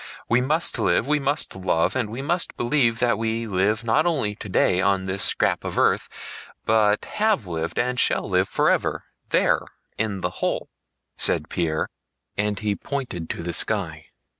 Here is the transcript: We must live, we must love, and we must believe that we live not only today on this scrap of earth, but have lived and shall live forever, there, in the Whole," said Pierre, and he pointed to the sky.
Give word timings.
We 0.27 0.41
must 0.41 0.79
live, 0.79 1.07
we 1.07 1.19
must 1.19 1.55
love, 1.55 1.95
and 1.95 2.09
we 2.09 2.23
must 2.23 2.57
believe 2.57 2.97
that 2.97 3.19
we 3.19 3.45
live 3.45 3.83
not 3.83 4.07
only 4.07 4.33
today 4.33 4.81
on 4.81 5.05
this 5.05 5.21
scrap 5.23 5.63
of 5.63 5.77
earth, 5.77 6.09
but 6.65 7.05
have 7.05 7.45
lived 7.45 7.77
and 7.77 7.99
shall 7.99 8.27
live 8.27 8.49
forever, 8.49 9.03
there, 9.29 9.61
in 9.99 10.21
the 10.21 10.31
Whole," 10.41 10.71
said 11.17 11.49
Pierre, 11.49 11.87
and 12.35 12.57
he 12.61 12.75
pointed 12.75 13.29
to 13.29 13.43
the 13.43 13.53
sky. 13.53 14.07